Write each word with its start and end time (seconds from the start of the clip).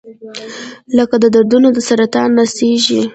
لکه 0.97 1.15
دردونه 1.33 1.69
د 1.73 1.77
سرطان 1.89 2.29
نڅیږي 2.37 3.01